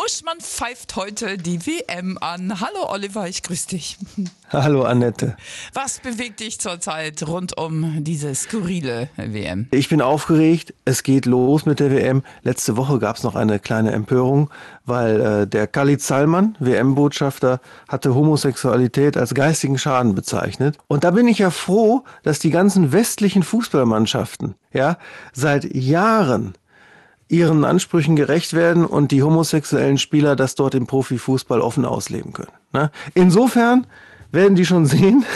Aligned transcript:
Uschmann 0.00 0.38
pfeift 0.38 0.94
heute 0.94 1.38
die 1.38 1.66
WM 1.66 2.18
an. 2.20 2.60
Hallo 2.60 2.88
Oliver, 2.88 3.26
ich 3.26 3.42
grüße 3.42 3.68
dich. 3.70 3.98
Hallo 4.52 4.84
Annette. 4.84 5.36
Was 5.74 5.98
bewegt 5.98 6.38
dich 6.38 6.60
zurzeit 6.60 7.26
rund 7.26 7.58
um 7.58 8.04
diese 8.04 8.32
skurrile 8.36 9.10
WM? 9.16 9.66
Ich 9.72 9.88
bin 9.88 10.00
aufgeregt. 10.00 10.72
Es 10.84 11.02
geht 11.02 11.26
los 11.26 11.66
mit 11.66 11.80
der 11.80 11.90
WM. 11.90 12.22
Letzte 12.42 12.76
Woche 12.76 13.00
gab 13.00 13.16
es 13.16 13.24
noch 13.24 13.34
eine 13.34 13.58
kleine 13.58 13.90
Empörung, 13.90 14.50
weil 14.86 15.20
äh, 15.20 15.46
der 15.48 15.66
Khalid 15.66 16.00
Salman, 16.00 16.56
WM-Botschafter, 16.60 17.60
hatte 17.88 18.14
Homosexualität 18.14 19.16
als 19.16 19.34
geistigen 19.34 19.78
Schaden 19.78 20.14
bezeichnet. 20.14 20.78
Und 20.86 21.02
da 21.02 21.10
bin 21.10 21.26
ich 21.26 21.40
ja 21.40 21.50
froh, 21.50 22.04
dass 22.22 22.38
die 22.38 22.50
ganzen 22.50 22.92
westlichen 22.92 23.42
Fußballmannschaften 23.42 24.54
ja 24.72 24.96
seit 25.32 25.74
Jahren 25.74 26.54
ihren 27.28 27.64
Ansprüchen 27.64 28.16
gerecht 28.16 28.52
werden 28.54 28.86
und 28.86 29.12
die 29.12 29.22
homosexuellen 29.22 29.98
Spieler 29.98 30.36
das 30.36 30.54
dort 30.54 30.74
im 30.74 30.86
Profifußball 30.86 31.60
offen 31.60 31.84
ausleben 31.84 32.32
können. 32.32 32.52
Ne? 32.72 32.90
Insofern 33.14 33.86
werden 34.32 34.54
die 34.54 34.66
schon 34.66 34.86
sehen. 34.86 35.24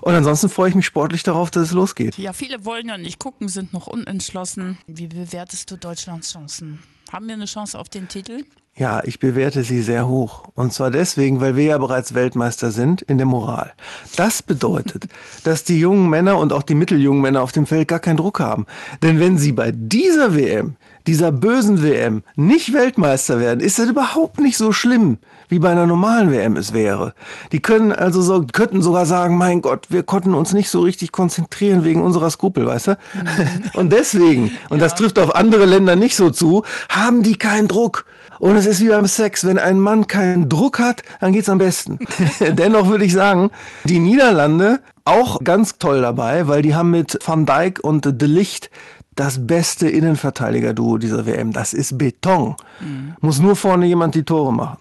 Und 0.00 0.14
ansonsten 0.14 0.48
freue 0.48 0.68
ich 0.68 0.76
mich 0.76 0.86
sportlich 0.86 1.24
darauf, 1.24 1.50
dass 1.50 1.64
es 1.64 1.72
losgeht. 1.72 2.16
Ja, 2.16 2.32
viele 2.32 2.64
wollen 2.64 2.88
ja 2.88 2.96
nicht 2.96 3.18
gucken, 3.18 3.48
sind 3.48 3.72
noch 3.72 3.88
unentschlossen. 3.88 4.78
Wie 4.86 5.08
bewertest 5.08 5.68
du 5.70 5.76
Deutschlands 5.76 6.32
Chancen? 6.32 6.80
Haben 7.12 7.26
wir 7.26 7.34
eine 7.34 7.46
Chance 7.46 7.78
auf 7.78 7.88
den 7.88 8.08
Titel? 8.08 8.44
Ja, 8.78 9.02
ich 9.04 9.20
bewerte 9.20 9.62
sie 9.62 9.80
sehr 9.80 10.06
hoch. 10.06 10.48
Und 10.54 10.72
zwar 10.72 10.90
deswegen, 10.90 11.40
weil 11.40 11.56
wir 11.56 11.64
ja 11.64 11.78
bereits 11.78 12.12
Weltmeister 12.12 12.70
sind 12.70 13.00
in 13.02 13.16
der 13.16 13.26
Moral. 13.26 13.72
Das 14.16 14.42
bedeutet, 14.42 15.06
dass 15.44 15.64
die 15.64 15.80
jungen 15.80 16.10
Männer 16.10 16.38
und 16.38 16.52
auch 16.52 16.62
die 16.62 16.74
mitteljungen 16.74 17.22
Männer 17.22 17.42
auf 17.42 17.52
dem 17.52 17.66
Feld 17.66 17.88
gar 17.88 18.00
keinen 18.00 18.18
Druck 18.18 18.38
haben. 18.38 18.66
Denn 19.02 19.18
wenn 19.18 19.38
sie 19.38 19.52
bei 19.52 19.72
dieser 19.72 20.34
WM, 20.36 20.76
dieser 21.06 21.32
bösen 21.32 21.82
WM, 21.82 22.22
nicht 22.34 22.72
Weltmeister 22.72 23.40
werden, 23.40 23.60
ist 23.60 23.78
das 23.78 23.88
überhaupt 23.88 24.40
nicht 24.40 24.56
so 24.56 24.72
schlimm, 24.72 25.18
wie 25.48 25.58
bei 25.58 25.70
einer 25.70 25.86
normalen 25.86 26.30
WM 26.30 26.56
es 26.56 26.72
wäre. 26.72 27.14
Die 27.52 27.60
können 27.60 27.92
also 27.92 28.22
so, 28.22 28.44
könnten 28.52 28.82
sogar 28.82 29.06
sagen, 29.06 29.36
mein 29.36 29.62
Gott, 29.62 29.86
wir 29.88 30.02
konnten 30.02 30.34
uns 30.34 30.52
nicht 30.52 30.70
so 30.70 30.80
richtig 30.80 31.12
konzentrieren 31.12 31.84
wegen 31.84 32.02
unserer 32.02 32.30
Skrupel, 32.30 32.66
weißt 32.66 32.88
du? 32.88 32.90
Mhm. 32.92 33.70
Und 33.74 33.92
deswegen, 33.92 34.50
und 34.68 34.78
ja. 34.78 34.84
das 34.84 34.94
trifft 34.94 35.18
auf 35.18 35.34
andere 35.34 35.64
Länder 35.64 35.96
nicht 35.96 36.16
so 36.16 36.30
zu, 36.30 36.64
haben 36.88 37.22
die 37.22 37.36
keinen 37.36 37.68
Druck. 37.68 38.04
Und 38.38 38.56
es 38.56 38.66
ist 38.66 38.80
wie 38.80 38.88
beim 38.88 39.06
Sex, 39.06 39.46
wenn 39.46 39.58
ein 39.58 39.78
Mann 39.78 40.06
keinen 40.06 40.48
Druck 40.48 40.78
hat, 40.78 41.02
dann 41.20 41.32
geht's 41.32 41.48
am 41.48 41.58
besten. 41.58 41.98
Dennoch 42.40 42.88
würde 42.88 43.04
ich 43.04 43.12
sagen, 43.12 43.50
die 43.84 43.98
Niederlande 43.98 44.80
auch 45.06 45.42
ganz 45.42 45.78
toll 45.78 46.02
dabei, 46.02 46.48
weil 46.48 46.62
die 46.62 46.74
haben 46.74 46.90
mit 46.90 47.18
Van 47.24 47.46
Dijk 47.46 47.80
und 47.82 48.20
De 48.20 48.28
Licht 48.28 48.70
das 49.14 49.46
beste 49.46 49.88
Innenverteidiger-Duo 49.88 50.98
dieser 50.98 51.26
WM. 51.26 51.52
Das 51.52 51.72
ist 51.72 51.96
Beton. 51.96 52.56
Mhm. 52.80 53.16
Muss 53.20 53.40
nur 53.40 53.56
vorne 53.56 53.86
jemand 53.86 54.14
die 54.14 54.24
Tore 54.24 54.52
machen. 54.52 54.78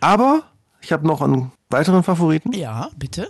Aber 0.00 0.42
ich 0.80 0.92
habe 0.92 1.06
noch 1.06 1.20
einen 1.20 1.52
weiteren 1.70 2.02
Favoriten. 2.02 2.52
Ja, 2.52 2.88
bitte. 2.96 3.28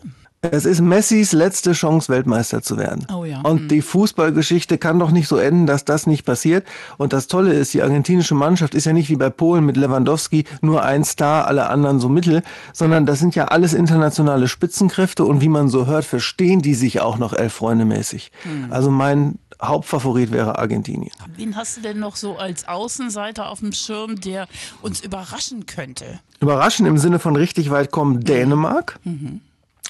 Es 0.51 0.65
ist 0.65 0.81
Messis 0.81 1.33
letzte 1.33 1.73
Chance, 1.73 2.13
Weltmeister 2.13 2.63
zu 2.63 2.77
werden. 2.77 3.07
Oh 3.13 3.25
ja. 3.25 3.41
Und 3.41 3.63
mhm. 3.63 3.69
die 3.69 3.83
Fußballgeschichte 3.83 4.79
kann 4.79 4.99
doch 4.99 5.11
nicht 5.11 5.29
so 5.29 5.37
enden, 5.37 5.67
dass 5.67 5.85
das 5.85 6.07
nicht 6.07 6.25
passiert. 6.25 6.67
Und 6.99 7.13
das 7.13 7.27
Tolle 7.27 7.53
ist, 7.55 7.75
die 7.75 7.83
argentinische 7.83 8.35
Mannschaft 8.35 8.75
ist 8.75 8.85
ja 8.85 8.93
nicht 8.93 9.09
wie 9.09 9.17
bei 9.17 9.31
Polen 9.31 9.65
mit 9.65 9.77
Lewandowski 9.77 10.45
nur 10.61 10.83
ein 10.83 11.05
Star, 11.05 11.47
alle 11.47 11.69
anderen 11.69 12.01
so 12.01 12.09
mittel, 12.09 12.43
sondern 12.73 13.07
das 13.07 13.19
sind 13.19 13.35
ja 13.35 13.47
alles 13.47 13.75
internationale 13.75 14.49
Spitzenkräfte 14.49 15.25
und 15.25 15.41
wie 15.41 15.49
man 15.49 15.69
so 15.69 15.87
hört, 15.87 16.05
verstehen 16.05 16.63
die 16.63 16.75
sich 16.75 17.01
auch 17.01 17.19
noch 17.19 17.33
elf 17.33 17.53
Freunde 17.53 17.85
mäßig. 17.85 18.31
Mhm. 18.45 18.73
Also 18.73 18.91
mein 18.91 19.39
Hauptfavorit 19.63 20.31
wäre 20.33 20.59
Argentinien. 20.59 21.13
Wen 21.37 21.57
hast 21.57 21.77
du 21.77 21.81
denn 21.81 21.99
noch 21.99 22.17
so 22.17 22.37
als 22.37 22.69
Außenseiter 22.69 23.49
auf 23.49 23.61
dem 23.61 23.73
Schirm, 23.73 24.21
der 24.21 24.49
uns 24.83 25.01
überraschen 25.01 25.67
könnte? 25.67 26.21
Überraschen 26.41 26.87
im 26.87 26.99
Sinne 26.99 27.19
von 27.19 27.37
richtig 27.37 27.71
weit 27.71 27.91
kommen 27.91 28.25
Dänemark. 28.25 28.99
Mhm. 29.05 29.41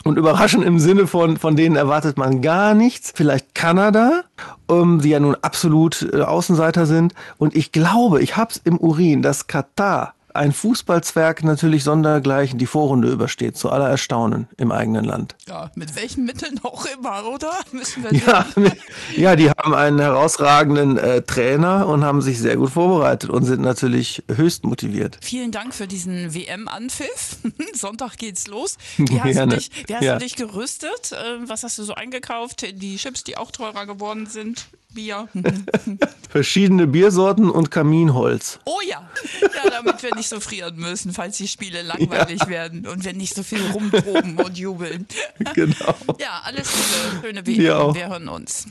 Und 0.03 0.19
überraschen 0.19 0.63
im 0.63 0.79
Sinne 0.79 1.07
von, 1.07 1.37
von 1.37 1.57
denen 1.57 1.77
erwartet 1.77 2.19
man 2.19 2.43
gar 2.43 2.75
nichts. 2.75 3.13
Vielleicht 3.15 3.55
Kanada, 3.55 4.25
ähm, 4.69 5.01
die 5.01 5.11
ja 5.11 5.21
nun 5.21 5.37
absolut 5.41 6.09
äh, 6.13 6.23
Außenseiter 6.23 6.85
sind. 6.85 7.15
Und 7.39 7.55
ich 7.55 7.73
glaube, 7.73 8.21
ich 8.21 8.37
hab's 8.37 8.61
im 8.65 8.77
Urin, 8.79 9.23
dass 9.23 9.47
Katar 9.47 10.15
ein 10.35 10.53
Fußballzwerg 10.53 11.45
natürlich 11.45 11.85
sondergleichen 11.85 12.59
die 12.59 12.67
Vorrunde 12.67 13.11
übersteht, 13.11 13.57
zu 13.57 13.71
aller 13.71 13.89
Erstaunen 13.89 14.49
im 14.57 14.73
eigenen 14.73 15.05
Land. 15.05 15.37
Ja, 15.49 15.71
mit 15.77 15.95
welchen 15.97 16.25
Mitteln 16.25 16.61
auch 16.63 16.87
immer, 16.87 17.25
oder? 17.27 17.53
Müssen 17.73 18.03
wir 18.03 18.13
ja, 18.13 18.47
mit, 18.57 18.77
ja, 19.17 19.37
die 19.37 19.51
haben 19.51 19.75
einen 19.75 20.01
herausragenden 20.01 20.99
äh, 20.99 21.23
Trainer 21.23 21.87
und 21.87 22.05
haben 22.05 22.21
sich 22.21 22.41
sehr 22.41 22.57
gut 22.57 22.71
vorbereitet 22.71 23.31
und 23.31 23.45
sind 23.45 23.63
natürlich 23.63 24.23
höchst 24.29 24.65
motiviert. 24.65 25.19
Vielen 25.21 25.53
Dank 25.53 25.75
für 25.75 25.87
diesen 25.87 26.35
WM-Anpfiff. 26.35 27.37
Sonntag 27.75 28.17
geht's 28.17 28.49
los. 28.49 28.77
Wie 28.97 29.21
hast, 29.21 29.39
du 29.39 29.47
dich, 29.47 29.71
wie 29.87 29.95
hast 29.95 30.03
ja. 30.03 30.15
du 30.15 30.25
dich 30.25 30.37
gerüstet? 30.37 31.13
Äh, 31.13 31.49
was 31.49 31.63
hast 31.63 31.79
du 31.79 31.85
so 31.85 31.95
eingekauft? 31.95 32.67
Die 32.73 32.97
Chips, 32.97 33.25
die 33.25 33.37
auch 33.37 33.53
teurer 33.53 33.87
geworden 33.87 34.27
sind? 34.27 34.67
Bier. 34.95 35.29
Verschiedene 36.31 36.87
Biersorten 36.87 37.51
und 37.51 37.71
Kaminholz. 37.71 38.59
Oh 38.65 38.81
ja. 38.89 39.09
Ja, 39.43 39.71
damit 39.71 40.03
wir 40.03 40.15
nicht 40.15 40.29
so 40.29 40.41
frieren 40.41 40.77
müssen, 40.77 41.13
falls 41.13 41.37
die 41.37 41.49
Spiele 41.49 41.83
langweilig 41.83 42.41
ja. 42.41 42.49
werden 42.49 42.87
und 42.87 43.05
wir 43.05 43.13
nicht 43.13 43.35
so 43.35 43.43
viel 43.43 43.61
rumproben 43.73 44.37
und 44.37 44.59
jubeln. 44.59 45.07
Genau. 45.55 45.95
Ja, 46.19 46.41
alles 46.45 46.69
Liebe, 46.73 47.27
schöne. 47.27 47.47
Wir, 47.47 47.95
wir 47.95 48.09
hören 48.09 48.29
uns. 48.29 48.67